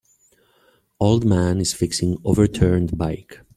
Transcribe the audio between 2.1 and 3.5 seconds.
overturned bike.